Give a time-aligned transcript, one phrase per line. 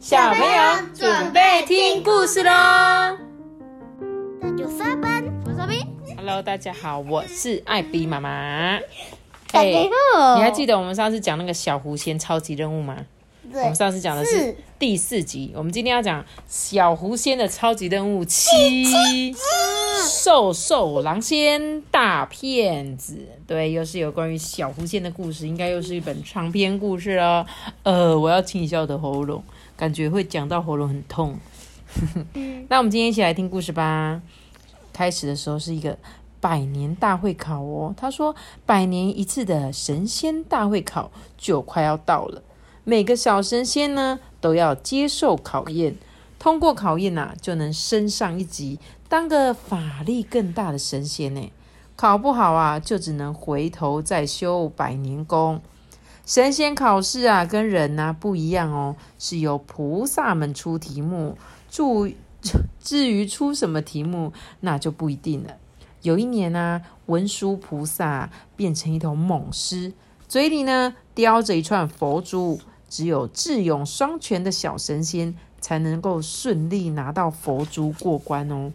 [0.00, 2.50] 小朋友准备听故事喽！
[4.40, 6.14] 那就三班，我是。
[6.16, 8.80] Hello，大家好，我是艾比妈妈。
[9.52, 9.66] 大哎
[10.36, 12.96] 你还记得我们上次讲那个小狐仙超级任务吗？
[13.50, 19.34] 我对们上次讲的是是第四集，我们今天要讲小狐仙的超级任务七，
[20.08, 23.28] 瘦瘦狼仙大骗子。
[23.46, 27.44] 对，又是有关于小狐仙的故事，应该又是一本长篇故事了。
[27.82, 29.44] 呃，我要清一下我的喉咙，
[29.80, 31.38] 感觉会讲到喉咙很痛。
[32.68, 34.20] 那我们今天一起来听故事吧。
[34.92, 35.96] 开始的时候是一个
[36.38, 42.42] 百年大会考哦，他说百年一次的神仙大会考就快要到了。
[42.84, 45.96] 每个小神仙呢都要接受考验，
[46.38, 48.78] 通过考验呐、就能升上一级，
[49.08, 51.50] 当个法力更大的神仙呢。
[51.96, 55.62] 考不好啊，就只能回头再修百年功。
[56.30, 61.36] 神仙考试啊，跟人呐、不一样哦，是由菩萨们出题目，
[61.68, 62.08] 注
[62.78, 65.56] 至于出什么题目，那就不一定了。
[66.02, 69.92] 有一年啊，文殊菩萨变成一头猛狮，
[70.28, 78.70] 嘴里呢叼着一串佛珠，只有智勇双全的小神仙才能够顺利拿到佛珠过关哦。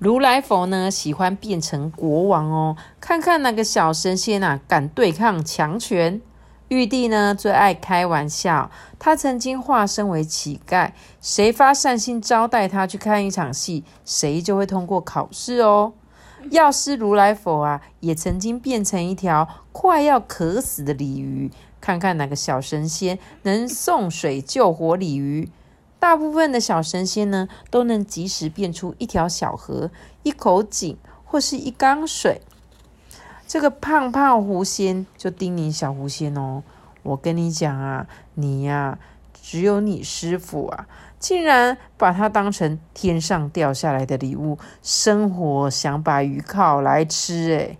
[0.00, 6.20] 如来佛呢喜欢变成国王哦，看看哪个小神仙啊敢对抗强权。
[6.68, 15.92] 玉帝呢最爱开玩笑，他曾经化身为乞丐，谁发善心招待他去看一场戏，谁就会通过考试哦。
[16.50, 21.50] 药师如来佛啊，也曾经变成一条快要渴死的鲤鱼，
[21.80, 25.48] 看看哪个小神仙能送水救活鲤鱼。
[25.98, 29.90] 大部分的小神仙呢，都能及时变出一条小河、
[30.24, 32.40] 一口井或是一缸水。
[33.46, 36.62] 这个胖胖狐仙就叮咛小狐仙哦
[37.04, 38.98] ：“我跟你讲啊，你呀、
[39.40, 40.86] 只有你师傅啊，
[41.18, 47.50] 竟然把它当成天上掉下来的礼物，生活想把鱼烤来吃。
[47.50, 47.78] 诶，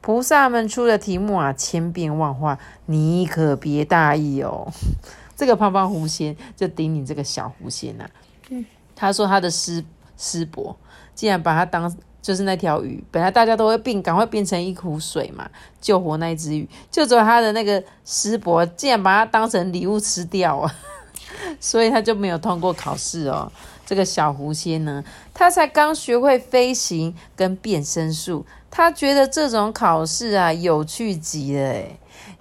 [0.00, 4.72] 菩萨们出的题目啊，千变万化，你可别大意哦。
[5.36, 8.08] 这个胖胖狐仙就叮咛这个小狐仙呐、
[8.50, 8.64] 嗯
[8.96, 9.84] 他说他的师
[10.16, 10.76] 师伯
[11.16, 11.92] 竟然把他当
[12.24, 15.46] 就是那条鱼，本来大家都会变，赶快变成一壶水嘛，
[15.78, 20.74] 救活那一只鱼，就只有他的那个师伯竟然把它当成礼物吃掉啊，
[21.60, 23.52] 所以他就没有通过考试哦。
[23.84, 25.04] 这个小狐仙呢，
[25.34, 31.82] 他才刚学会飞行跟变身术，他觉得这种考试啊有趣极了。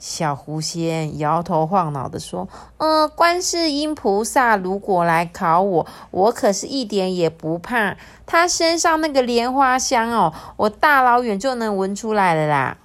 [0.06, 7.96] 小狐仙摇头晃脑的说：“呃，观世音菩萨如果来考我，我可是一点也不怕。
[8.26, 12.78] 他身上那个莲花香哦，我大老远就能闻出来了啦。”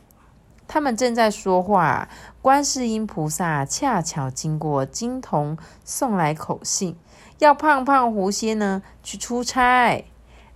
[0.68, 2.08] 他们正在说话，
[2.40, 6.96] 观世音菩萨恰巧经过金童送来口信，
[7.40, 10.04] 要胖胖狐仙呢去出差。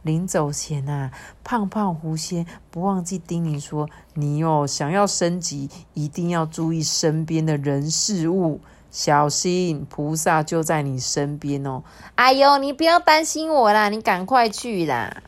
[0.02, 1.12] 临走前啊，
[1.44, 8.60] 胖胖狐仙不忘记叮咛说：“你哦，想要升级，一定要注意身边的人事物，
[8.90, 11.84] 小心菩萨就在你身边哦。”
[12.16, 15.22] 哎呦，你不要担心我啦，你赶快去啦。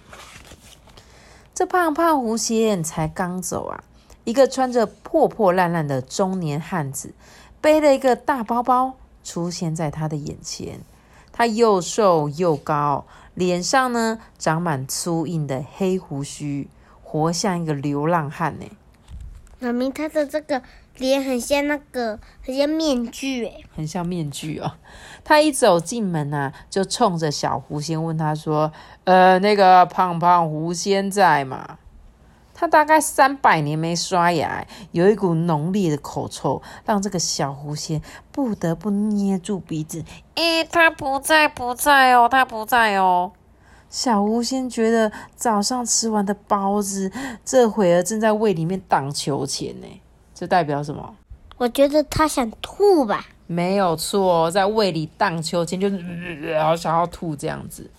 [1.55, 3.85] 这胖胖狐仙才刚走啊，
[4.25, 7.15] 一个穿着破破烂烂的中年汉子，
[7.61, 10.81] 背了一个大包包出现在他的眼前。
[11.37, 16.69] 他又瘦又高，脸上呢长满粗硬的黑胡须，
[17.03, 18.67] 活像一个流浪汉呢，
[19.61, 20.63] 妈咪，他的这个
[20.99, 23.65] 脸很像那个，很像面具诶。
[23.75, 24.73] 很像面具哦。
[25.25, 28.73] 他一走进门啊，就冲着小狐仙问他说
[29.05, 31.79] ：“呃，那个胖胖狐仙在吗？”
[32.55, 38.01] 他大概三百年没刷牙，有一股浓烈的口臭，让这个小狐仙
[38.31, 40.05] 不得不捏住鼻子。
[40.37, 43.33] 诶，他不在，不在哦，他不在哦。
[43.91, 47.13] 小狐仙觉得早上吃完的包子，
[47.45, 49.87] 这会儿正在胃里面荡秋千呢，
[50.35, 51.15] 这代表什么？
[51.59, 53.27] 我觉得他想吐吧。
[53.47, 57.91] 没有错，在胃里荡秋千，就是然后想要吐这样子。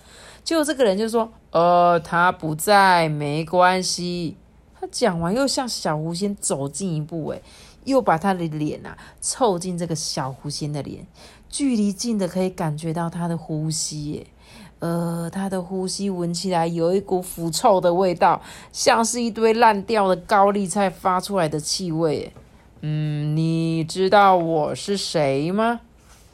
[0.42, 4.36] 结果这个人就说：“呃，他不在，没关系。”
[4.80, 7.42] 他讲完又向小狐仙走近一步，诶，
[7.84, 11.06] 又把他的脸啊凑近这个小狐仙的脸，
[11.48, 14.26] 距离近的可以感觉到他的呼吸，
[14.80, 22.32] 呃，他的呼吸闻起来有一股腐臭的味道，像是一堆烂掉的高丽菜发出来的气味，
[22.82, 25.80] 嗯，你知道我是谁吗？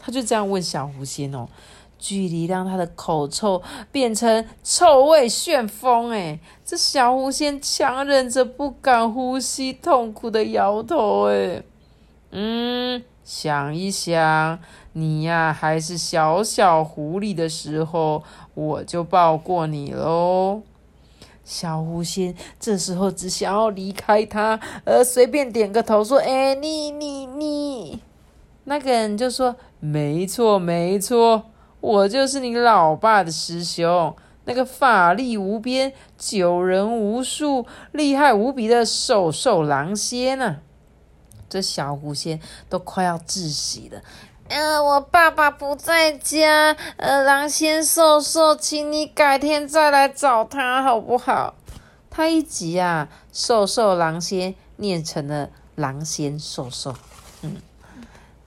[0.00, 1.48] 他就这样问小狐仙哦。
[2.02, 3.62] 距离让他的口臭
[3.92, 11.62] 变成臭味旋风，哎，这小狐仙强忍着不敢呼吸，痛苦的摇头，哎，
[12.32, 14.58] 嗯，想一想，
[14.94, 20.62] 你呀还是小小狐狸的时候，我就抱过你喽。
[21.44, 28.00] 小狐仙这时候只想要离开他，而随便点个头说：“哎，你你你。”
[28.64, 31.50] 那个人就说：“没错没错，
[31.82, 40.56] 我就是你老爸的师兄，那个法力无边、救人无数、厉害无比的瘦瘦狼仙呢。”
[41.50, 42.40] 这小狐仙
[42.70, 44.00] 都快要窒息了。
[44.48, 46.76] 嗯，我爸爸不在家。
[46.96, 51.54] 呃，狼仙瘦瘦，请你改天再来找他好不好？
[52.08, 56.94] 他一急啊，瘦瘦狼仙念成了狼仙瘦瘦。
[57.42, 57.56] 嗯，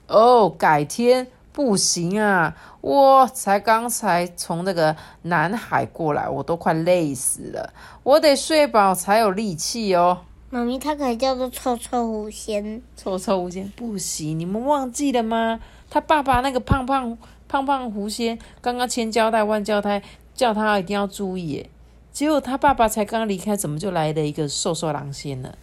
[0.06, 7.72] 哦，改天不行啊，我才刚才从那个南海过来，我都快累死了，
[8.02, 10.18] 我得睡饱才有力气哦。
[10.50, 12.82] 妈咪，他可以叫做臭臭狐仙。
[12.94, 15.58] 臭臭狐仙不行，你们忘记了吗？
[15.88, 17.16] 他爸爸那个胖胖
[17.48, 20.02] 胖胖狐仙刚刚千交代万交代，
[20.34, 21.70] 叫他一定要注意。
[22.12, 25.54] 结果他爸爸才刚离开，怎么就来了一个瘦瘦狼仙呢？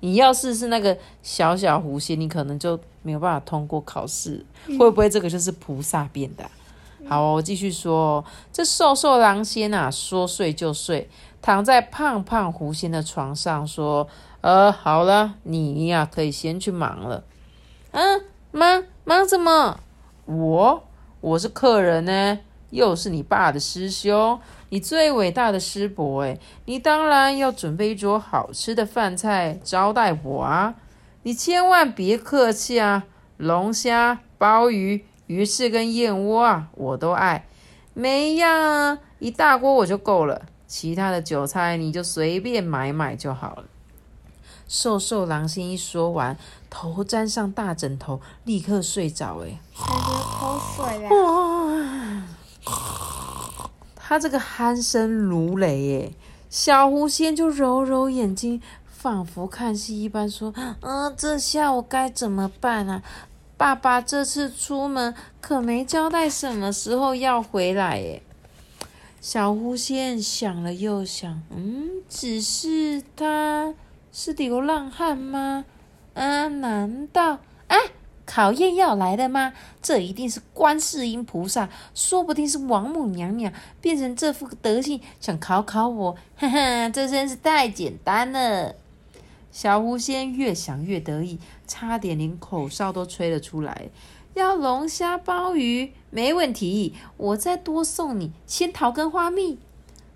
[0.00, 4.44] 你要是是那个小小狐仙，你可能就没有办法通过考试。
[4.78, 6.50] 会不会这个就是菩萨变的？
[7.08, 11.08] 好，我继续说，这瘦瘦狼仙啊，说睡就睡。
[11.42, 14.06] 躺在胖胖狐仙的床上，说
[14.42, 17.24] ：“呃，好了，你呀可以先去忙了。
[17.92, 19.80] 嗯，忙忙什么？
[20.26, 20.84] 我
[21.22, 22.38] 我是客人呢，
[22.68, 24.38] 又是你爸的师兄，
[24.68, 30.74] 你最伟大的师伯哎，你当然要准备一桌好吃的饭菜招待我啊！
[31.22, 33.04] 你千万别客气啊，
[33.36, 37.46] 龙虾、鲍鱼、鱼翅跟燕窝啊，我都爱，
[37.92, 43.64] 每一样一大锅我就够了。”其他的韭菜你就随便买买就好了。
[44.68, 46.38] 瘦瘦狼心一说完，
[46.70, 49.38] 头沾上大枕头，立刻睡着。
[49.40, 52.22] 哎，流口水了。
[53.96, 56.04] 他这个鼾声如雷。
[56.04, 56.14] 哎，
[56.48, 58.62] 小狐仙就揉揉眼睛，
[59.00, 60.52] 仿佛看戏一般，说
[60.82, 63.02] ：“嗯，这下我该怎么办啊？
[63.56, 68.20] 爸爸这次出门可没交代什么时候要回来。”哎。
[69.22, 73.72] 小狐仙想了又想，嗯，只是他
[74.12, 75.64] 是流浪汉吗？
[76.12, 77.38] 啊，难道
[77.68, 77.76] 啊，
[78.26, 79.54] 考验要来了吗？
[79.80, 83.50] 这一定是观世音菩萨，说不定是王母娘娘
[83.80, 86.12] 变成这副德行，想考考我。
[86.36, 88.74] 哈哈，这真是太简单了。
[89.52, 93.88] 小狐仙越想越得意，差点连口哨都吹了出来。
[94.34, 99.58] 要龙虾鲍鱼没问题，我再多送你仙桃跟花蜜。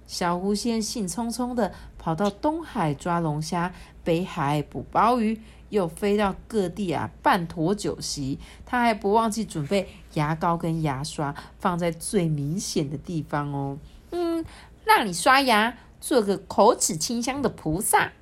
[0.07, 5.41] 小狐仙兴冲冲的跑到东海抓龙虾，北海捕鲍鱼，
[5.71, 8.39] 又飞到各地啊办妥酒席。
[8.65, 13.79] 他还不忘记准备牙膏跟牙刷，放在最明显的地方哦。
[14.11, 14.45] 嗯，
[14.85, 18.13] 让你刷牙，做个口齿清香的菩萨。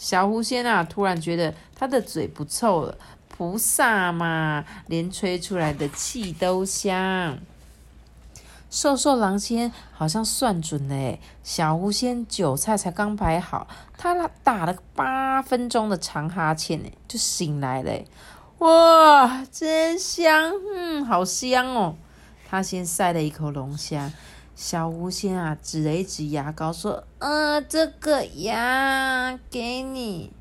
[0.00, 2.96] 小狐仙啊，突然觉得他的嘴不臭了。
[3.28, 7.38] 菩萨嘛，连吹出来的气都香。
[8.70, 13.68] 瘦瘦狼仙好像算准了，小狐仙韭菜才刚摆好，
[13.98, 17.92] 他打了八分钟的长哈欠，呢，就醒来了。
[18.58, 21.96] 哇，真香，嗯，好香哦。
[22.48, 24.10] 他先塞了一口龙虾，
[24.62, 30.34] 小狐仙啊，指了一指牙膏，说：“呃，这个牙给你。”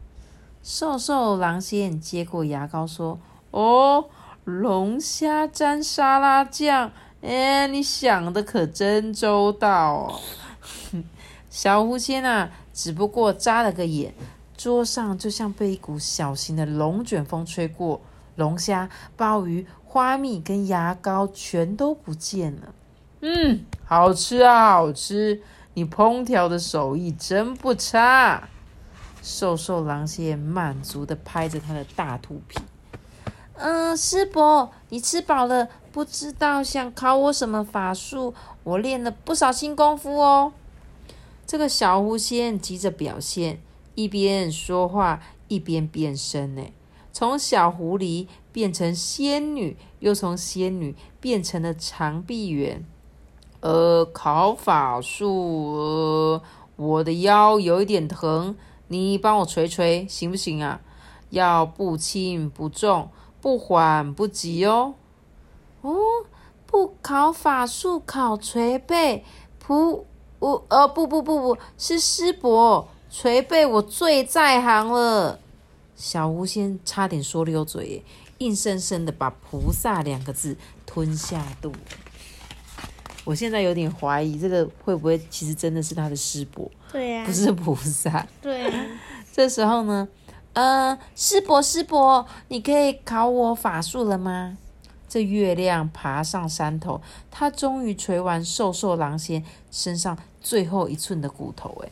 [0.62, 3.18] 瘦瘦狼仙接过牙膏说
[3.52, 4.10] ：“哦，
[4.44, 10.20] 龙虾沾沙拉酱，哎，你想的可真周到哦。
[11.50, 14.14] ”小狐仙啊，只不过眨了个眼，
[14.58, 18.02] 桌上就像被一股小型的龙卷风吹过，
[18.36, 22.74] 龙虾、鲍鱼、花蜜跟牙膏全都不见了。
[23.22, 25.42] 嗯，好吃啊，好吃！
[25.74, 28.50] 你烹调的手艺真不差。
[29.22, 32.58] 瘦瘦狼仙满足的拍着他的大肚皮，
[33.56, 38.34] 嗯，师伯，你吃饱了，不知道想考我什么法术？
[38.64, 40.54] 我练了不少新功夫哦。
[41.46, 43.60] 这个小狐仙急着表现，
[43.96, 46.64] 一边说话一边变身呢，
[47.12, 52.86] 从小狐狸变成仙女，又从仙女变成了长臂猿。
[53.62, 56.42] 呃，考法术，呃，
[56.76, 58.56] 我的腰有一点疼。
[58.88, 60.82] 你帮我捶捶行不行啊？
[61.30, 63.10] 要不轻不重，
[63.42, 64.96] 不缓不急哦。
[65.82, 65.96] 哦，
[66.66, 69.24] 不考法术，考捶背。
[69.60, 70.06] 不，
[70.40, 75.40] 我呃不不不不是师伯捶背，我最在行了。
[75.96, 78.04] 小狐仙差点说溜嘴，
[78.40, 81.72] 硬生生的把“菩萨”两个字吞下肚。
[83.30, 88.26] 我现在有点怀疑，这个会不会其实真的是他的师伯，对呀、不是菩萨？
[88.42, 88.86] 对啊，
[89.32, 90.08] 这时候呢，
[90.54, 94.58] 呃，师伯师伯，你可以考我法术了吗？
[95.08, 101.84] 这月亮爬上山头，他终于捶完瘦瘦狼仙身上最后一寸的骨头。
[101.86, 101.90] 哎，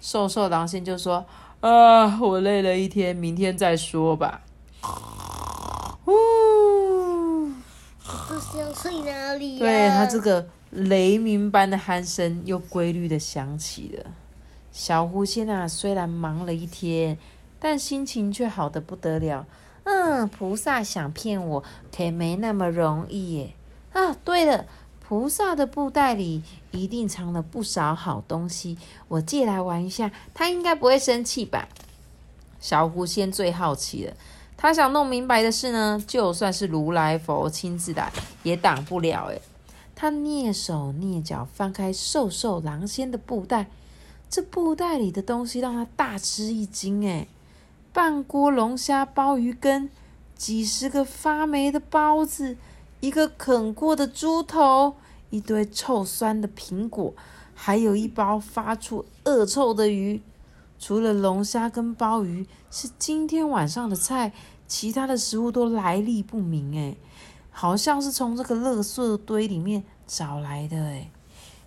[0.00, 1.24] 瘦瘦狼仙就说
[1.62, 4.40] ：“啊，我累了一天，明天再说吧。”
[6.06, 7.52] 呜，
[8.28, 14.10] 这是要睡哪里呀、对他这个雷鸣般的鼾声又规律的响起了。
[14.72, 17.18] 小狐仙啊，虽然忙了一天，
[17.58, 19.46] 但心情却好的不得了。
[19.84, 23.54] 嗯，菩萨想骗我，可没那么容易耶。
[23.92, 24.66] 啊，对了，
[25.00, 31.68] 菩萨的布袋里一定藏了不少好东西，我借来玩一下，他应该不会生气吧？
[32.60, 34.14] 小狐仙最好奇了，
[34.56, 38.12] 他想弄明白的事呢，就算是如来佛亲自来，
[38.44, 39.26] 也挡不了。
[39.26, 39.42] 诶，
[40.00, 43.68] 他蹑手蹑脚翻开瘦瘦狼仙的布袋，
[44.30, 47.02] 这布袋里的东西让他大吃一惊。
[47.02, 47.28] 诶，
[47.92, 49.90] 半锅龙虾鲍鱼羹，
[50.34, 52.56] 几十个发霉的包子，
[53.00, 54.94] 一个啃过的猪头，
[55.28, 57.12] 一堆臭酸的苹果，
[57.52, 60.22] 还有一包发出恶臭的鱼。
[60.78, 64.32] 除了龙虾跟鲍鱼是今天晚上的菜，
[64.66, 66.72] 其他的食物都来历不明。
[66.72, 66.96] 诶，
[67.60, 70.78] 好像是从这个垃圾堆里面找来的。
[70.78, 71.10] 诶，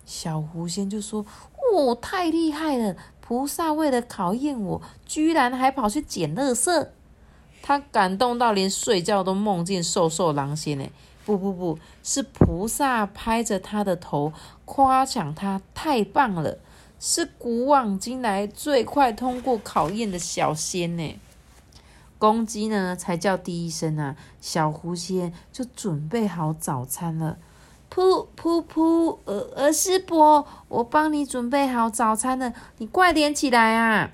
[0.04, 1.24] 小狐仙就说
[1.72, 2.96] ：“哦，太厉害了！
[3.20, 6.88] 菩萨为了考验我，居然还跑去捡垃圾。”
[7.62, 10.76] 他感动到连睡觉都梦见瘦瘦狼仙。
[10.76, 10.84] 呢，
[11.24, 14.32] 不不不是菩萨拍着他的头
[14.64, 16.58] 夸奖他太棒了。
[16.98, 21.16] 是古往今来最快通过考验的小仙呢。
[22.24, 27.36] 公鸡呢才叫第一声啊，小狐仙就准备好早餐了。
[27.92, 34.10] 噗噗噗，呃呃，师伯，我帮你准备好早餐了，你快点起来啊！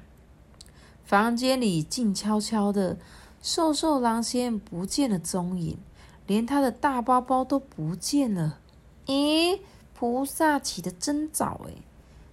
[1.05, 2.99] 房间里静悄悄的，
[3.41, 5.79] 瘦瘦狼仙不见了踪影，
[6.27, 8.59] 连他的大包包都不见了。
[9.07, 9.61] 咦，
[9.95, 11.83] 菩萨起得真早诶。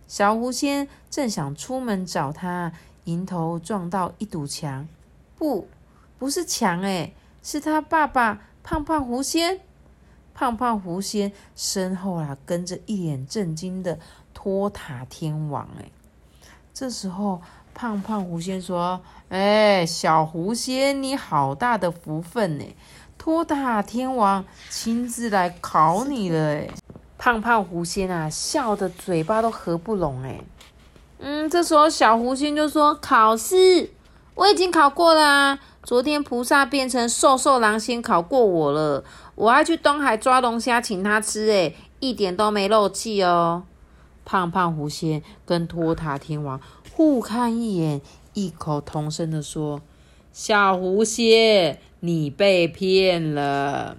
[0.08, 4.88] 小狐仙正想出门找他，迎头撞到一堵墙。
[5.38, 5.68] 不，
[6.18, 7.14] 不是墙，诶，
[7.44, 9.60] 是他爸爸胖胖狐仙。
[10.34, 13.98] 胖胖狐仙身后啊，跟着一脸震惊的
[14.36, 15.68] 托塔天王。
[15.80, 15.92] 诶，
[16.74, 17.42] 这时候
[17.74, 22.76] 胖胖狐仙说：“哎，小狐仙，你好大的福分呢！
[23.18, 26.72] 托塔天王亲自来考你了。”诶。
[27.18, 30.40] 胖胖狐仙啊，笑得嘴巴都合不拢哎。
[31.18, 33.90] 嗯，这时候小狐仙就说：“考试
[34.38, 39.04] 我已经考过了啊，昨天菩萨变成瘦瘦狼仙考过我了，
[39.34, 43.64] 我要去东海抓龙虾请他吃，哎，一点都没漏气哦。”
[44.24, 46.62] 胖胖狐仙跟托塔天王
[46.94, 48.00] 互看一眼，
[48.36, 49.82] 异口同声的说
[50.32, 53.98] ：“小狐仙，你被骗了。”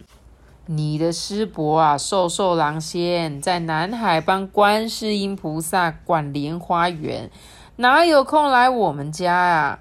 [0.71, 7.31] 你的师伯啊，瘦瘦狼仙在南海帮观世音菩萨管莲花园，
[7.77, 9.79] 哪有空来我们家啊？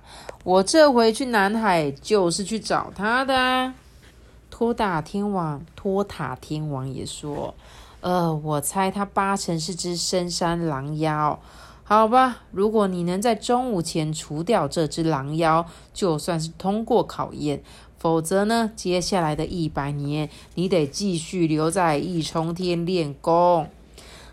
[0.47, 3.75] 我这回去南海就是去找他的啊。
[4.49, 7.53] 托塔天王，托塔天王也说，
[7.99, 11.37] 呃，我猜他八成是只深山狼妖。
[11.83, 17.61] 好吧，如果你能在中午前除掉这只狼妖，就算是通过考验。
[17.99, 18.71] 否则呢？
[18.73, 23.69] 接下来的一百年，你得继续留在一重天练功。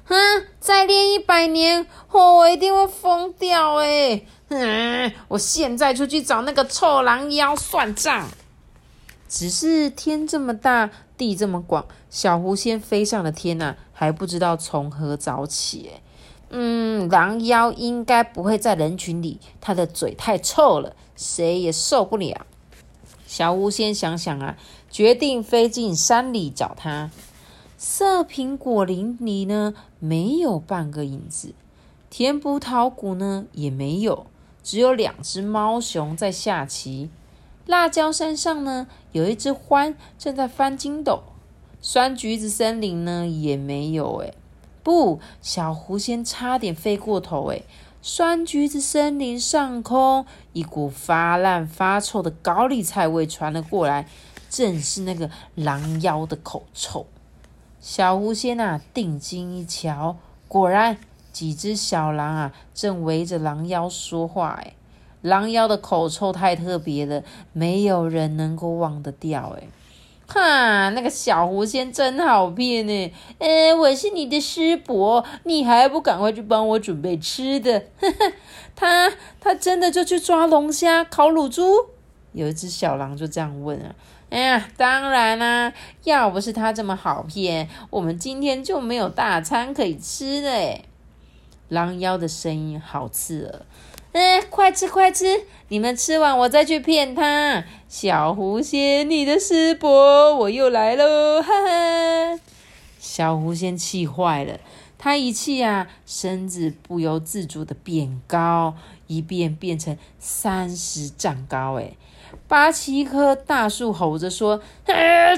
[0.04, 0.14] 哼，
[0.60, 4.22] 再练一百年，我一定会疯掉哎！
[4.48, 8.28] 嗯， 我现在就去找那个臭狼妖算账。
[9.28, 15.90] 只是天这么大，地这么广，小狐仙飞上了天呐、还不知道从何找起。
[16.50, 22.46] 嗯，狼妖应该不会在人群里，他的嘴太臭了，谁也受不了。
[23.26, 24.56] 小狐仙想想啊，
[24.88, 27.10] 决定飞进山里找他。
[27.76, 31.54] 色苹果林里呢，没有半个影子；
[32.08, 34.26] 甜葡萄谷呢，也没有，
[34.64, 37.08] 只有两只猫熊在下棋。
[37.66, 41.22] 辣椒山上呢，有一只獾正在翻筋斗。
[41.80, 44.16] 酸橘子森林呢，也没有。
[44.24, 44.34] 哎，
[44.82, 47.52] 不，小狐仙差点飞过头。
[47.52, 47.62] 哎。
[48.06, 54.06] 酸橘子森林上空，一股发烂发臭的高丽菜味传了过来，
[54.50, 57.06] 正是那个狼妖的口臭。
[57.80, 60.18] 小狐仙啊，定睛一瞧，
[60.48, 60.98] 果然
[61.34, 64.58] 几只小狼啊，正围着狼妖说话。
[64.62, 64.74] 哎，
[65.20, 69.54] 狼妖的口臭太特别了，没有人能够忘得掉。
[69.58, 69.66] 哎，
[70.28, 73.12] 哈，那个小狐仙真好骗呢！
[73.38, 77.82] 呃，我是你的师伯，你还不赶快去帮我准备吃的？
[78.76, 81.64] 他他真的就去抓龙虾、烤乳猪？
[82.32, 83.94] 有一只小狼就这样问啊。
[84.30, 85.72] 哎呀，当然啦！
[86.04, 90.80] 要不是他这么好骗，我们今天就没有大餐可以吃了。
[91.74, 93.66] 狼妖的声音好刺耳。
[94.12, 97.64] 嗯，快吃快吃，你们吃完我再去骗他。
[97.88, 101.42] 小狐仙，你的师伯，我又来喽！
[101.42, 102.40] 哈哈，
[102.98, 104.58] 小狐仙气坏了，
[104.96, 108.74] 他一气啊，身子不由自主的变高，
[109.08, 111.74] 一变变成三十丈高。
[111.80, 111.92] 哎。
[112.48, 114.60] 拔起一棵大树，吼着说：“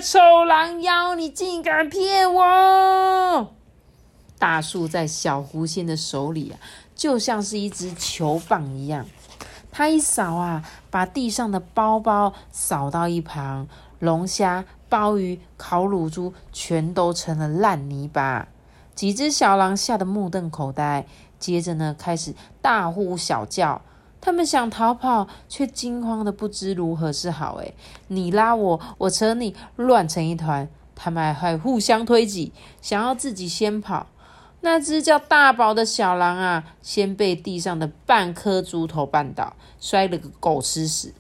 [0.03, 3.53] 臭狼妖，你竟敢骗我！”
[4.39, 6.59] 大树在小狐仙的手里啊，
[6.95, 9.07] 就像是一只球棒一样。
[9.71, 18.49] 他一扫啊，把地上的包包扫到一旁，龙虾、鲍鱼、烤乳猪全都成了烂泥巴。
[18.95, 21.07] 几只小狼吓得目瞪口呆，
[21.39, 23.83] 接着呢，开始大呼小叫。
[24.19, 27.57] 他们想逃跑，却惊慌的不知如何是好。
[27.57, 27.75] 诶
[28.09, 30.69] 你拉我，我扯你，乱成一团。
[30.95, 34.07] 他们还互相推挤，想要自己先跑。
[34.67, 41.15] 那只叫大宝的小狼啊，先被地上的半颗猪头绊倒，摔了个狗吃屎。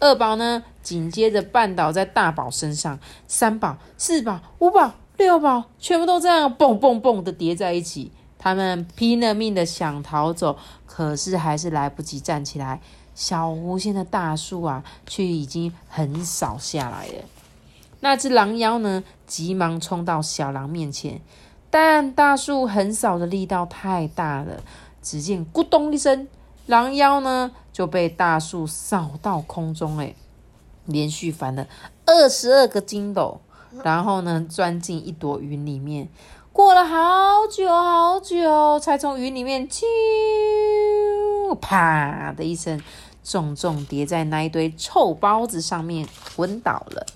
[0.00, 3.00] 二宝呢，紧接着绊倒在大宝身上。
[3.26, 8.12] 三宝、四宝、五宝、六宝，全部都这样蹦蹦蹦的叠在一起。
[8.38, 12.82] 他们拼了命的想逃走，可是还是来不及站起来。
[13.14, 17.24] 小狐仙的大树啊，却已经横扫下来了。
[18.00, 21.22] 那只狼妖呢，急忙冲到小狼面前，
[21.70, 24.60] 但大树横扫的力道太大了，
[25.00, 26.26] 只见咕咚一声，
[26.66, 30.14] 狼妖呢就被大树扫到空中，哎，
[30.86, 31.68] 连续翻了
[32.06, 33.40] 二十二个筋斗，
[33.84, 36.08] 然后呢钻进一朵云里面。
[36.52, 42.82] 过了好久好久，才从云里面啾啪的一声，
[43.22, 47.06] 重重叠在那一堆臭包子上面，昏倒了。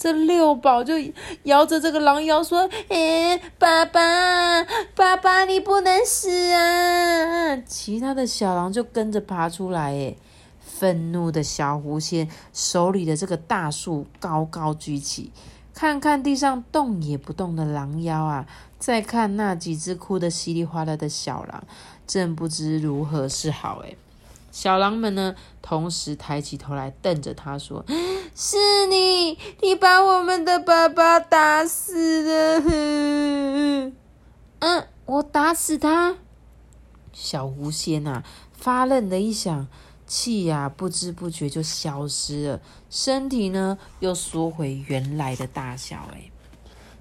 [0.00, 0.94] 这六宝就
[1.42, 9.92] 摇着这个狼妖说：“哎，爸爸，爸爸，你不能死啊！”其他的小狼就跟着爬出来。
[9.92, 10.16] 哎，
[10.58, 15.30] 愤怒的小狐仙手里的这个大树高高举起。
[15.74, 18.46] 看看地上动也不动的狼妖啊，
[18.78, 21.62] 再看那几只哭得稀里哗啦的小狼，
[22.06, 23.82] 正不知如何是好。
[23.84, 23.94] 哎，
[24.50, 27.84] 小狼们呢，同时抬起头来瞪着他说
[28.34, 32.60] ：“是你，你把我们的爸爸打死了。
[34.60, 36.16] ”嗯，我打死他。
[37.12, 39.68] 小狐仙啊，发愣的一想。
[40.06, 42.60] 气呀，不知不觉就消失了，
[42.90, 46.08] 身体呢又缩回原来的大小。
[46.12, 46.32] 哎，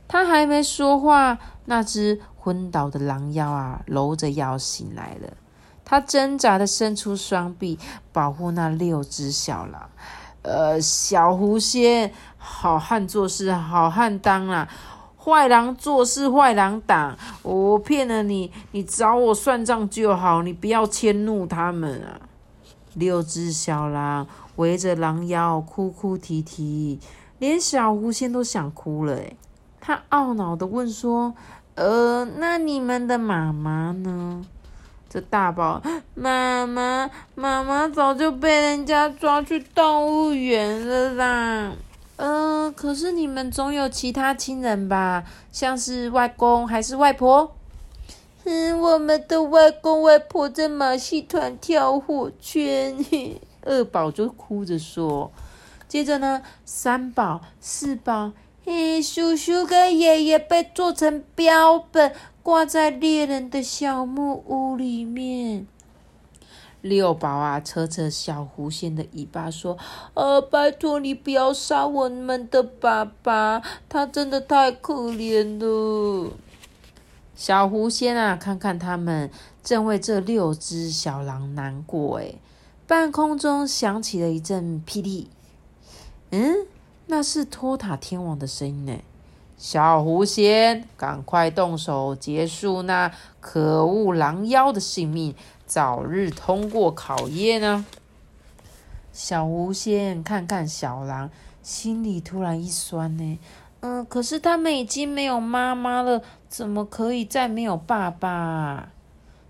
[0.08, 5.34] 他还没说话，那只昏倒的狼妖啊，搂着腰醒来了。
[5.89, 7.80] 他挣扎的伸出双臂，
[8.13, 9.89] 保护那六只小狼。
[10.43, 14.69] 呃，小狐仙，好汉做事好汉当啊，
[15.17, 17.17] 坏狼做事坏狼挡。
[17.41, 22.21] 我骗了你，你找我算账就好，你不要迁怒他们啊。
[22.93, 26.99] 六只小狼围着狼妖哭哭啼啼，
[27.39, 29.15] 连小狐仙都想哭了。
[29.15, 29.36] 诶
[29.82, 31.34] 他懊恼的问说
[31.73, 34.45] ：“呃，那你们的妈妈呢？”
[35.10, 35.82] 这大宝
[36.13, 41.74] 妈妈妈妈早就被人家抓去动物园了啦。
[42.17, 45.24] 呃，可是你们总有其他亲人吧？
[45.52, 47.56] 像是外公还是外婆？
[48.43, 52.98] 嗯，我们的外公外婆在马戏团跳火圈，
[53.65, 55.32] 二宝就哭着说。
[55.88, 58.32] 接着呢，三宝、四宝，
[58.63, 62.13] 嘿，叔叔跟爷爷被做成标本，
[62.50, 65.68] 挂在猎人的小木屋里面。
[66.82, 69.78] 六宝啊，扯扯小狐仙的尾巴说
[70.16, 76.32] ：“呃，拜托你不要杀我们的爸爸，他真的太可怜了。”
[77.38, 79.30] 小狐仙啊，看看他们，
[79.64, 82.18] 正为这六只小狼难过。
[82.18, 82.34] 哎，
[82.88, 85.28] 半空中响起了一阵霹雳。
[86.32, 86.66] 嗯，
[87.06, 88.98] 那是托塔天王的声音呢。
[89.60, 97.86] 小狐仙，赶快动手结束那可恶狼妖的性命，早日通过考验呢。
[99.12, 101.30] 小狐仙看看小狼，
[101.62, 103.39] 心里突然一酸呢。
[103.82, 108.93] 嗯，可是他们已经没有妈妈了，怎么可以再没有爸爸？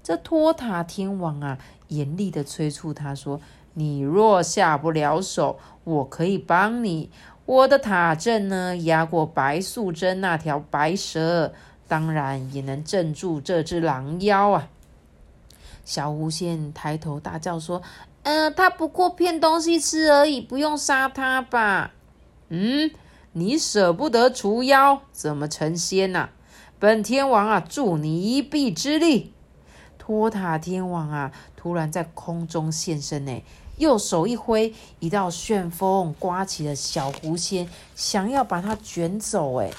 [0.02, 3.40] 这托塔天王啊，严厉的催促他说
[3.76, 7.12] ：“你若下不了手，我可以帮你。
[7.50, 11.52] 我的塔阵呢，压过白素贞那条白蛇，
[11.88, 14.70] 当然也能镇住这只狼妖啊！”
[15.84, 17.82] 小狐仙抬头大叫说
[18.22, 21.94] ：“嗯，他不过骗东西吃而已，不用杀他吧？”
[22.50, 22.92] 嗯，
[23.32, 26.30] 你舍不得除妖，怎么成仙呐？
[26.78, 29.34] 本天王啊，助你一臂之力。
[29.98, 33.44] 托塔天王啊，突然在空中现身呢，
[33.80, 39.56] 右手一挥，一道旋风刮起了小狐仙，想要把它卷走。
[39.62, 39.72] 哎，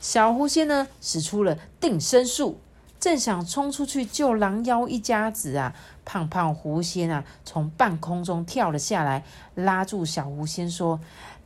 [0.00, 2.58] 小狐仙呢，使出了定身术，
[2.98, 5.74] 正想冲出去救狼妖一家子啊。
[6.04, 9.24] 胖胖狐仙啊，从半空中跳了下来，
[9.56, 10.98] 拉住小狐仙说。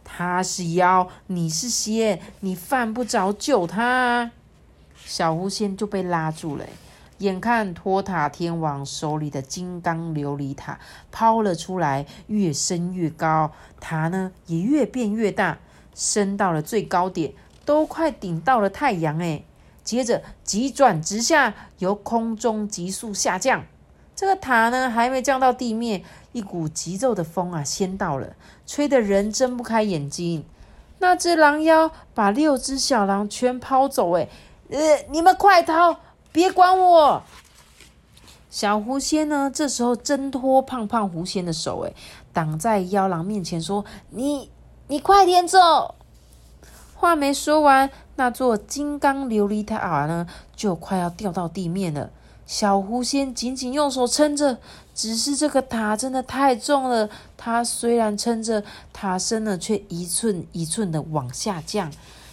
[0.02, 4.30] 他是妖，你是仙，你犯不着救他。
[5.06, 6.66] 小狐仙就被拉住了。
[7.20, 10.78] 眼看托塔天王手里的金刚琉璃塔
[11.10, 15.58] 抛了出来，越升越高，塔呢也越变越大，
[15.94, 17.32] 升到了最高点，
[17.64, 19.18] 都快顶到了太阳。
[19.18, 19.44] 哎，
[19.84, 23.64] 接着急转直下，由空中急速下降。
[24.16, 26.02] 这个塔呢，还没降到地面，
[26.32, 28.34] 一股急骤的风啊，先到了，
[28.66, 30.44] 吹得人睁不开眼睛。
[31.00, 34.28] 那只狼妖把六只小狼全抛走，哎，
[34.70, 34.78] 呃，
[35.10, 36.00] 你们快逃，
[36.32, 37.22] 别管我！
[38.48, 41.92] 小狐仙呢，这时候挣脱胖胖狐仙的手，哎，
[42.32, 44.50] 挡在妖狼面前说：“你，
[44.88, 45.94] 你快点走！”
[46.94, 52.10] 话没说完，那座金刚琉璃塔呢，就快要掉到地面了。
[52.44, 54.58] 小狐仙紧紧用手撑着，
[54.94, 57.08] 只是这个塔真的太重了。
[57.36, 61.90] 它虽然撑着，塔身呢却一寸一寸的往下降。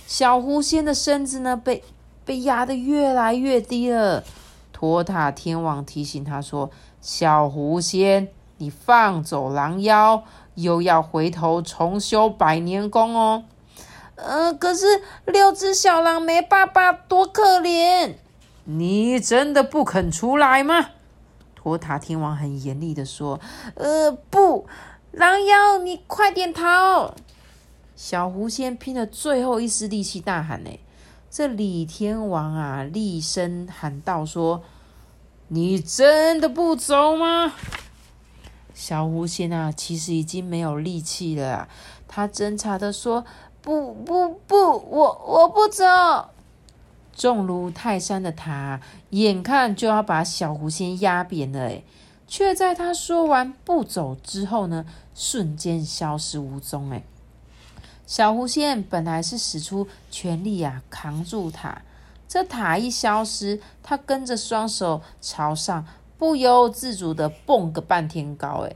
[0.07, 1.83] 小狐仙的身子呢被
[2.27, 4.23] 被压得越来越低了。
[4.71, 6.69] 托塔天王提醒他说
[7.01, 13.45] ：“小狐仙，你放走狼妖，又要回头重修百年功哦。”
[14.15, 18.15] 呃，可是六只小狼没爸爸，多可怜。
[18.65, 20.89] 你真的不肯出来吗？
[21.55, 23.39] 托塔天王很严厉的说
[23.75, 24.67] ：“呃，不，
[25.11, 27.15] 狼妖，你快点逃！”
[27.95, 30.69] 小狐仙拼了最后一丝力气大喊：“呢，
[31.29, 34.63] 这李天王啊，厉声喊道：说，
[35.49, 37.53] 你真的不走吗？”
[38.73, 41.67] 小狐仙啊，其实已经没有力气了，
[42.07, 43.25] 他挣扎的说
[43.61, 45.83] ：“不不不，我我不走。”
[47.17, 51.83] 重如泰山的塔，眼看就要把小狐仙压扁了，哎，
[52.27, 54.85] 却在他说完不走之后呢，
[55.15, 57.03] 瞬间消失无踪，哎，
[58.07, 61.81] 小狐仙本来是使出全力啊，扛住塔，
[62.25, 65.85] 这塔一消失，他跟着双手朝上，
[66.17, 68.75] 不由自主的蹦个半天高，哎，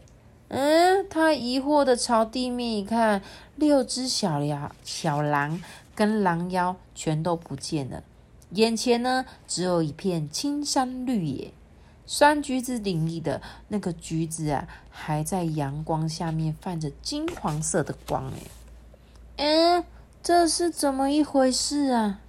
[0.49, 3.21] 嗯，他疑惑的朝地面一看，
[3.55, 5.63] 六只小羊、小狼
[5.95, 8.03] 跟狼妖全都不见了。
[8.49, 11.53] 眼前呢，只有一片青山绿野，
[12.05, 18.27] 酸橘子林里的那个橘子啊，还在阳光下面泛着金黄色的光。
[18.27, 18.39] 哎，
[19.43, 19.83] 嗯，
[20.21, 22.19] 这是怎么一回事啊？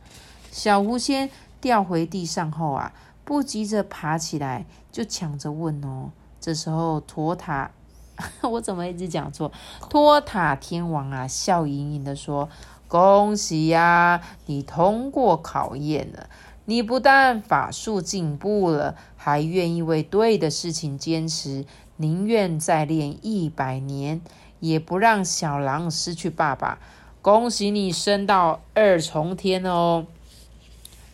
[0.50, 1.28] 小狐仙
[1.60, 6.10] 掉回地上后啊，不急着爬起来，就抢着问哦。
[6.40, 7.70] 这时候，托塔，
[8.40, 9.52] 我怎么一直讲错？
[9.90, 12.48] 托塔天王啊，笑盈盈的说。
[12.88, 16.30] 恭喜呀，你通过考验了。
[16.64, 24.22] 你不但法术进步了，还愿意为对的事情坚持，宁愿再练一百年，
[24.60, 26.78] 也不让小狼失去爸爸。
[27.22, 30.06] 恭喜你升到二重天哦！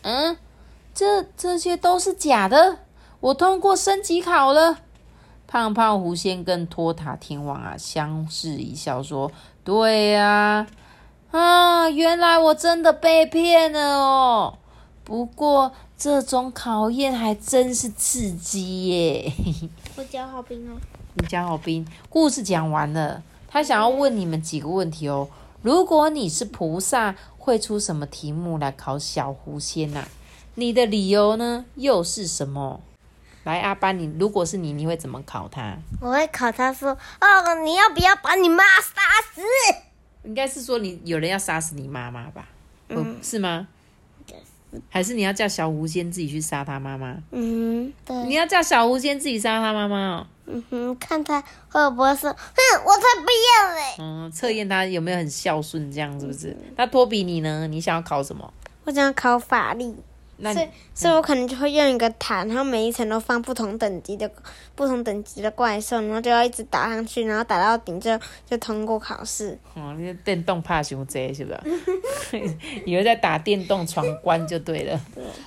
[0.01, 0.35] 嗯，
[0.95, 2.79] 这这些都是假的。
[3.19, 4.79] 我通过升级考了。
[5.45, 9.31] 胖胖狐仙跟托塔天王啊相视一笑，说
[9.63, 10.65] ：“对呀。”
[11.29, 14.57] 啊，原来我真的被骗了哦！
[15.03, 19.31] 不过这种考验还真是刺激耶。
[19.95, 20.75] 我教好兵哦。
[21.13, 23.21] 你教好兵，故事讲完了。
[23.47, 25.27] 他想要问你们几个问题哦。
[25.61, 30.05] 如果你是菩萨，会出什么题目来考小狐仙呐？
[30.55, 32.81] 你的理由呢又是什么？
[33.43, 35.77] 来，阿班，你如果是你，你会怎么考他？
[36.01, 39.01] 我会考他说：哦，你要不要把你妈杀
[39.33, 39.41] 死？
[40.23, 42.47] 应该是说你有人要杀死你妈妈吧？
[42.89, 43.67] 嗯，是吗？
[44.89, 47.17] 还是你要叫小狐仙自己去杀他妈妈？
[47.31, 48.15] 嗯，对。
[48.25, 50.27] 你要叫小狐仙自己杀他妈妈哦。
[50.51, 53.95] 嗯哼，看他会不会说，哼，我才不要嘞。
[53.99, 56.57] 嗯，测验他有没有很孝顺，这样是不是？
[56.75, 57.67] 那托比你呢？
[57.67, 58.51] 你想要考什么？
[58.85, 59.95] 我想要考法力。
[60.41, 64.29] 那所以，所以我可能就会用一个塔，然后每一层都放不同等级的、
[64.75, 69.57] 不同等级的怪兽，然后就要一直打上去，然后打到顶就就通过考试。
[69.73, 71.61] 哦，你电动怕熊贼是吧？
[72.85, 74.99] 以为在打电动闯关就对了。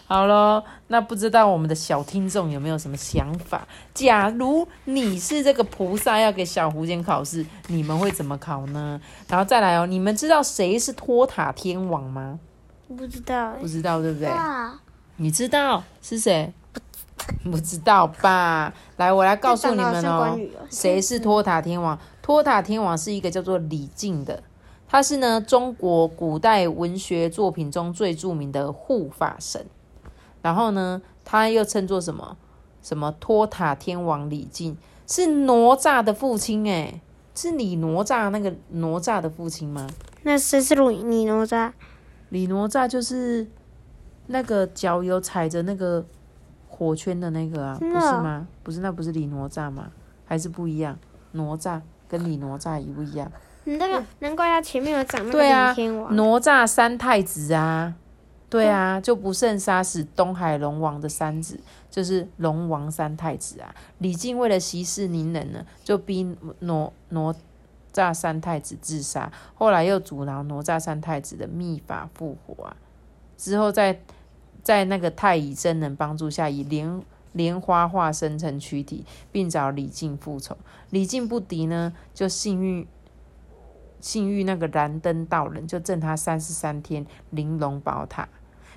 [0.06, 3.66] 好咯，那不知道我们的小听众有没有什么想法？
[3.94, 9.00] 假如你是这个菩萨要给小狐仙考试，你们会怎么考呢？
[9.28, 12.38] 然后再来哦，你们知道谁是托塔天王吗？
[12.94, 14.28] 不知道不知道对不对？
[14.28, 14.78] 啊，
[15.16, 16.52] 你知道是谁？
[17.44, 18.72] 不知道吧？
[18.96, 20.38] 来，我来告诉你们哦
[20.70, 21.98] 谁是托塔天王？
[22.20, 24.42] 托塔天王是一个叫做李靖的，
[24.88, 29.64] 他是呢中国古代文学作品中最著名的护法神。
[30.40, 32.36] 然后呢，他又称作什么？
[32.82, 36.64] 什么托塔天王李靖是哪吒的父亲？
[36.64, 37.00] 诶，
[37.32, 39.86] 是李哪吒那个哪吒的父亲吗？
[40.24, 41.70] 那谁是鲁尼哪吒？
[42.30, 43.48] 李哪吒就是
[44.32, 46.04] 那个脚有踩着那个
[46.68, 48.48] 火圈的那个啊，不是吗？
[48.62, 49.92] 不是，那不是李哪吒吗？
[50.24, 50.98] 还是不一样？
[51.32, 53.30] 哪吒跟李哪吒一不一样？
[53.64, 56.16] 你那个难怪他前面有长那个天王。
[56.16, 57.94] 哪吒三太子啊，
[58.50, 63.72] 对啊，就不慎杀死东海龙王的三子，就是龙王三太子啊。
[63.98, 66.24] 李靖为了息事宁人呢，就逼
[66.60, 67.34] 哪哪
[67.94, 72.76] 吒三太子自杀，后来又阻挠哪吒三太子的秘法复活啊。
[73.36, 74.00] 之后在
[74.62, 80.56] 在那个太乙真人帮助下，以莲莲花化身成躯体，并找李靖复仇。
[80.90, 82.86] 李靖不敌呢，就幸运
[84.00, 88.28] 幸遇那个燃灯道人，就赠他三十三天玲珑宝塔，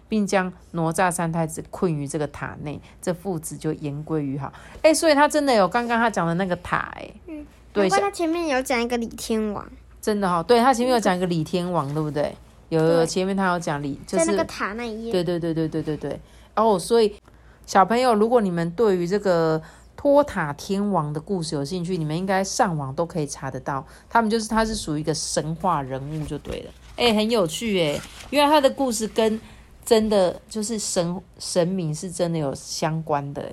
[0.07, 4.53] 并将哪吒三太子困于这个塔内，这父子就言归于好。
[4.81, 7.11] 哎、所以他真的有刚刚他讲的那个塔、哎，
[7.73, 9.67] 对难怪他前面有讲一个李天王，
[9.99, 12.35] 真的哈、对他前面有讲一个李天王，对不对？
[12.69, 15.11] 有有有，前面他有讲理，就是在那个塔那一页。
[15.11, 16.19] 对对对对对对对。
[16.55, 17.15] 哦，所以
[17.65, 19.61] 小朋友，如果你们对于这个
[19.95, 23.85] 托塔天王的故事有兴趣，你们应该上网都可以查得到。
[24.09, 26.71] 他们就是他是属于一个神话人物就对了。
[26.95, 27.99] 哎、很有趣哎，
[28.29, 29.39] 因为他的故事跟
[29.83, 33.51] 真的就是神神明是真的有相关的哎，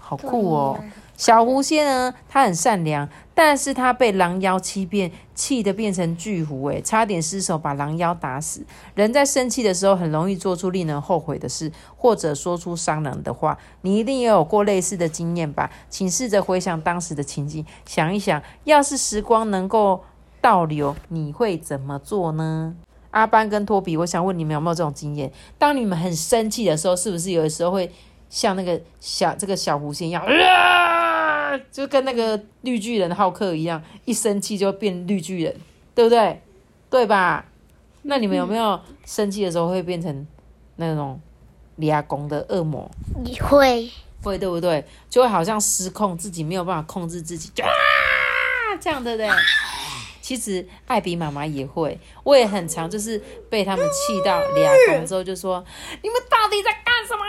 [0.00, 0.82] 好酷哦。
[1.16, 8.66] 小狐仙呢，他很善良，但是他被狼妖欺骗，气得变成巨狐，诶，差点失手把狼妖打死。
[8.94, 13.56] 人在生气的时候，很容易做出令人后悔的事，或者说出伤人的话。
[13.82, 15.70] 你一定也有过类似的经验吧？
[15.88, 20.02] 请试着回想当时的情景，想一想，要是时光能够
[20.40, 22.74] 倒流，你会怎么做呢？
[23.12, 25.32] 阿班跟托比，我想问你们有没有这种经验？
[25.56, 27.88] 当你们很生气的时候，是不是有的时候会
[28.28, 30.24] 像那个小这个小狐仙一样，
[31.54, 35.54] 啊，就跟那个绿巨人浩克一样，一生气就变绿巨人，
[35.94, 36.40] 对不对？
[36.90, 37.46] 对吧？
[38.02, 40.26] 那你们有没有生气的时候会变成
[40.76, 41.20] 那种
[41.76, 42.90] 李亚公的恶魔？
[43.24, 43.90] 你会
[44.22, 44.84] 会对不对？
[45.08, 47.70] 就会好像失控，自己没有办法控制自己，就啊
[48.80, 49.28] 这样对不对？
[50.24, 55.62] 其实艾比妈妈也会，我也很常就是被他们气到俩公之后，就说
[56.02, 57.22] 你们到底在干什么？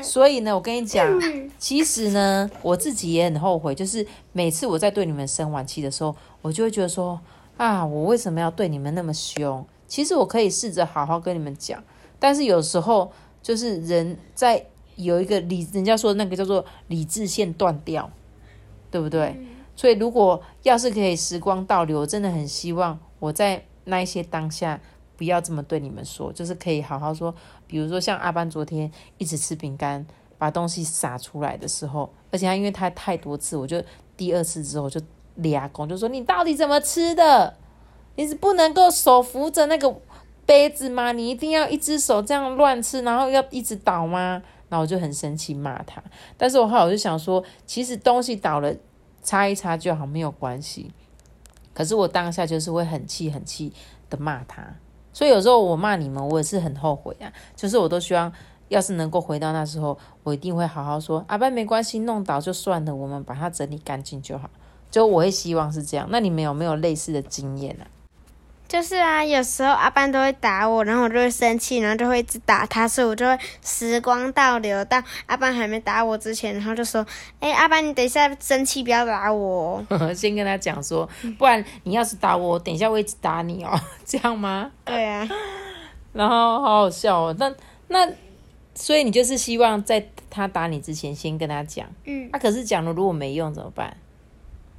[0.02, 1.06] 所以呢，我跟你讲，
[1.58, 7.20] 其实呢，我自己也很后悔，就是每次我在对你们生完气的时候，我就会觉得说
[7.58, 9.62] 啊，我为什么要对你们那么凶？
[9.86, 11.84] 其实我可以试着好好跟你们讲，
[12.18, 13.12] 但是有时候
[13.42, 14.64] 就是人在
[14.96, 18.10] 有一个理，人家说那个叫做理智线断掉，
[18.90, 19.36] 对不对？
[19.80, 24.78] 所以如果要是可以时光倒流，真的很希望我在那一些当下
[25.16, 27.34] 不要这么对你们说，就是可以好好说。
[27.66, 33.82] 比如说像阿班昨天一直吃饼干，把东西撒出来的时候，而且他因为他太多次，我就
[34.18, 35.00] 第二次之后就
[35.36, 37.56] 俩公就说你到底怎么吃的？
[38.16, 39.98] 你是不能够手扶着那个
[40.44, 41.12] 杯子吗？
[41.12, 44.42] 你一定要一只手这样乱吃，然后要一直倒吗？
[44.68, 46.02] 然后我就很生气骂他。
[46.36, 48.74] 但是我后来我就想说，其实东西倒了
[49.30, 50.90] 擦一擦就好，没有关系。
[51.72, 53.72] 可是我当下就是会很气很气
[54.08, 54.60] 的骂他，
[55.12, 57.32] 所以有时候我骂你们，我也是很后悔啊。
[57.54, 58.32] 就是我都希望，
[58.66, 64.50] 要是能够回到那时候，我一定会好好说，阿班没关系，弄倒就算了，我们把它整理干净就好。
[64.90, 66.08] 就我会希望是这样。
[66.10, 67.86] 那你们有没有类似的经验啊？
[68.70, 77.04] 就是啊，有时候阿班都会打我，然后我就会生气，然后就会一直打他，所以我就会时光倒流到阿班还没打我之前，然后就说
[77.40, 80.14] ：“哎、阿班，你等一下生气不要打我哦。
[80.14, 85.28] 先跟他讲说，不然你要是打我，等一下我一直打你哦，这样吗？”对啊，
[86.14, 87.36] 然后好好笑哦。
[87.40, 87.52] 那
[87.88, 88.08] 那，
[88.76, 93.96] 所以你就是希望在他打你之前先跟他讲，嗯，啊，可是讲了如果没用怎么办？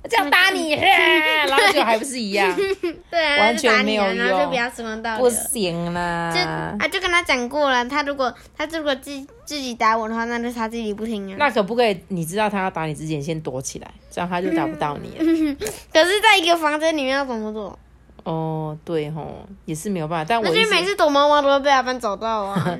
[0.09, 2.55] 这样打你， 然后就还不是一样，
[3.11, 6.75] 对啊，完全没有你啊，然后用就不要时光倒不行啦就啦。
[6.79, 9.11] 啊，就跟他讲过了，他如果他如果自
[9.45, 11.35] 自己打我的话，那就是他自己不听啊。
[11.37, 11.99] 那可不可以？
[12.07, 15.55] 你知道他要打 你之前，先躲起来，这样他就打不到你了。
[15.93, 17.77] 可是在一个房间里面要怎么做？
[18.23, 20.25] 哦，对吼，也是没有办法。
[20.29, 22.79] 但我觉得每次躲猫猫都会被阿班找到啊。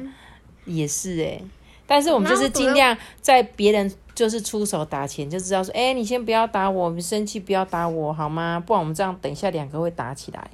[0.65, 1.41] 也是哎、
[1.91, 8.63] 但是我们就是尽量在别人就是出手打前就知道说，哎、你先不要打我，你生气不要打我好吗？
[8.65, 10.49] 不然我们这样等一下两个会打起来。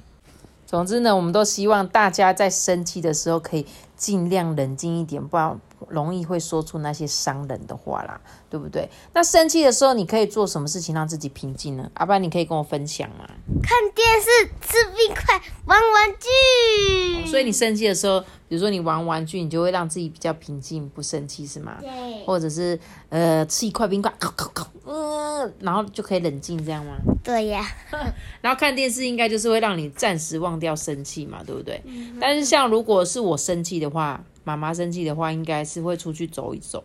[0.66, 3.64] 总之呢，我们都希望大家在生气的时候可以
[3.96, 5.56] 尽量冷静一点，不然
[5.88, 8.88] 容易会说出那些伤人的话啦，对不对？
[9.14, 11.90] 那生气的时候，你可以做什么事情让自己平静呢？
[11.94, 13.24] 阿爸，你可以跟我分享吗？
[13.62, 17.26] 看电视、吃冰块、玩玩具。
[17.26, 21.76] 所以你生气的时候，比如说你玩玩具，你就会让自己比较平静，不生气是吗？
[21.80, 26.96] 对或者是呃吃一块冰块，烤烤烤，呃，然后就可以冷静这样吗？
[27.22, 27.64] 对呀，
[28.40, 31.82] 然后看电视应该就是会让你暂时忘掉生气嘛，对不对？
[32.20, 36.82] 但是像如果是我生气的话，妈妈生气的话，应该是会出去走一走，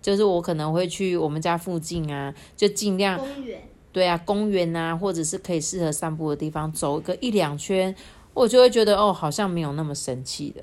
[0.00, 3.60] 就是我可能会去我们家附近啊，就尽量公园。
[3.92, 7.92] 对啊，公园啊，或者是可以适合散步的地方走个一两圈，
[8.34, 10.62] 我就会觉得哦，好像没有那么生气的。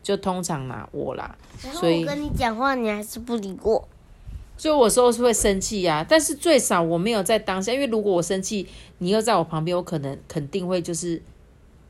[0.00, 3.88] 就通常啦，我啦，所以我跟你讲话，你还是不理我。
[4.56, 11.20] 所以我有时候是会生气呀、但是最少我没有在当下，因为如果我生气，你又在我旁边，我可能肯定会就是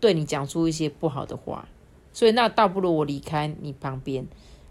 [0.00, 1.68] 对你讲出一些不好的话，
[2.14, 4.26] 所以那倒不如我离开你旁边，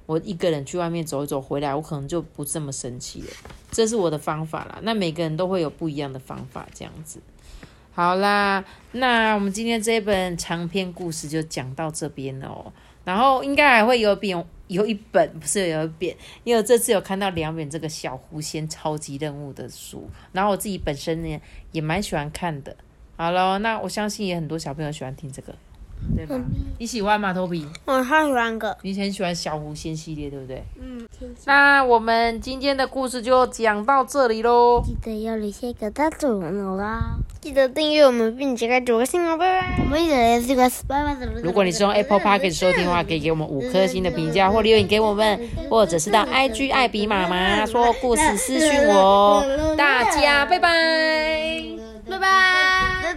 [0.07, 3.27] 我一个人去外面走一走，回来我可能就不这么生气了。
[3.69, 4.79] 这是我的方法啦。
[4.81, 7.19] 那每个人都会有不一样的方法，这样子。
[7.93, 12.71] 好啦，那我们今天这一本长篇故事就讲到这边哦。
[13.05, 21.41] 然后应该还会有本，有一本不是有一本，因为这次有看到两本这个小狐仙超级任务的书，然后我自己本身呢
[21.73, 22.73] 也蛮喜欢看的。
[23.17, 25.53] 好了，那我相信也很多小朋友喜欢听这个，
[26.15, 26.35] 对吧？
[26.79, 27.65] 你喜欢吗，头皮？
[27.85, 28.77] 我超喜欢个。
[28.81, 30.63] 你很喜欢小狐仙系列，对不对？
[30.79, 31.07] 嗯，
[31.45, 34.81] 那我们今天的故事就讲到这里喽。
[34.85, 37.15] 记得要留下一个大主人啦！
[37.41, 39.77] 记得订阅我们，并且开九个星哦，拜拜！
[39.83, 41.15] 我们也是个拜拜。
[41.41, 45.39] 如果你是用 Apple Park 收听的话，可以给我们五颗星的评价或留言给我们，
[45.69, 49.75] 或者是到 IG 艾比妈妈说故事私讯我哦。
[49.77, 51.63] 大家拜拜。
[52.09, 53.15] 拜拜。